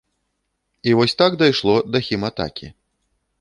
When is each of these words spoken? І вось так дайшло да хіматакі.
І 0.87 0.93
вось 0.97 1.15
так 1.21 1.37
дайшло 1.43 1.75
да 1.91 2.03
хіматакі. 2.09 2.73